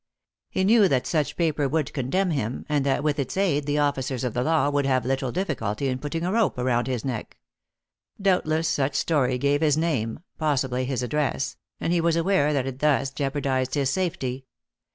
[0.49, 4.23] He knew that such paper would condemn him, and that with its aid the officers
[4.23, 7.37] of the law would have little difficulty in putting a rope round his neck.
[8.19, 12.79] Doubtless such story gave his name possibly his address and he was aware that it
[12.79, 14.47] thus jeopardized his safety.